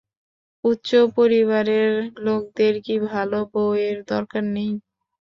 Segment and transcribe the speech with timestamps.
[0.63, 1.91] উচ্চ পরিবারের
[2.25, 4.71] লোকদের কী ভালো বৌয়ের দরকার নেই?